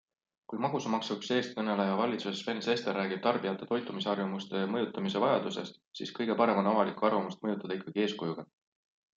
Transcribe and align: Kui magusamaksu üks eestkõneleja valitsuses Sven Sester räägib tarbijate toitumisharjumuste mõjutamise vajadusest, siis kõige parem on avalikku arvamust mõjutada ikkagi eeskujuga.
Kui 0.51 0.59
magusamaksu 0.61 1.17
üks 1.19 1.27
eestkõneleja 1.35 1.97
valitsuses 1.99 2.39
Sven 2.45 2.63
Sester 2.67 2.97
räägib 2.99 3.21
tarbijate 3.27 3.69
toitumisharjumuste 3.73 4.63
mõjutamise 4.77 5.23
vajadusest, 5.27 5.79
siis 6.01 6.15
kõige 6.21 6.39
parem 6.43 6.63
on 6.63 6.71
avalikku 6.73 7.11
arvamust 7.11 7.45
mõjutada 7.47 7.79
ikkagi 7.81 8.07
eeskujuga. 8.09 8.49